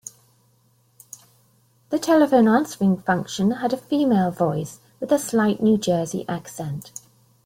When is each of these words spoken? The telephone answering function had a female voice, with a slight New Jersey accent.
The 1.91 1.99
telephone 1.99 2.47
answering 2.47 3.03
function 3.03 3.51
had 3.51 3.71
a 3.71 3.77
female 3.77 4.31
voice, 4.31 4.79
with 4.99 5.11
a 5.11 5.19
slight 5.19 5.61
New 5.61 5.77
Jersey 5.77 6.25
accent. 6.27 6.91